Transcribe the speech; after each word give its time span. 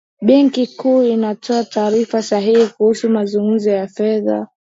benki 0.25 0.67
kuu 0.75 1.03
inatoa 1.03 1.63
taarifa 1.63 2.21
sahihi 2.21 2.67
kuhusu 2.67 3.09
mzunguko 3.09 3.69
wa 3.71 3.87
fedha 3.87 4.47